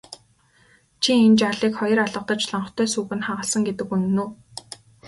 Чи 1.01 1.11
энэ 1.25 1.37
жаалыг 1.41 1.73
хоёр 1.79 1.99
алгадаж 2.05 2.41
лонхтой 2.51 2.87
сүүг 2.93 3.09
нь 3.17 3.25
хагалсан 3.27 3.61
гэдэг 3.65 3.87
үнэн 3.95 4.17
үү? 4.23 4.29